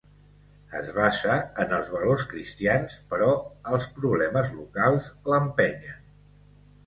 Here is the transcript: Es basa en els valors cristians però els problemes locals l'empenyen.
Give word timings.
Es 0.77 0.87
basa 0.93 1.33
en 1.63 1.75
els 1.79 1.89
valors 1.95 2.23
cristians 2.31 2.95
però 3.11 3.29
els 3.77 3.85
problemes 3.99 4.49
locals 4.61 5.11
l'empenyen. 5.33 6.01